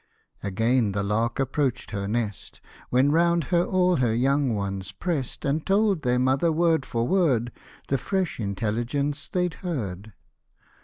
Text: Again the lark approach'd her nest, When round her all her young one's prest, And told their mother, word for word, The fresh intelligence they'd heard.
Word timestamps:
Again 0.41 0.93
the 0.93 1.03
lark 1.03 1.39
approach'd 1.39 1.91
her 1.91 2.07
nest, 2.07 2.59
When 2.89 3.11
round 3.11 3.43
her 3.53 3.63
all 3.63 3.97
her 3.97 4.15
young 4.15 4.55
one's 4.55 4.91
prest, 4.91 5.45
And 5.45 5.63
told 5.63 6.01
their 6.01 6.17
mother, 6.17 6.51
word 6.51 6.87
for 6.87 7.07
word, 7.07 7.51
The 7.87 7.99
fresh 7.99 8.39
intelligence 8.39 9.29
they'd 9.29 9.53
heard. 9.61 10.13